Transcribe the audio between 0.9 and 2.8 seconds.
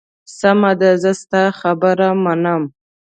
زه ستا خبره منم.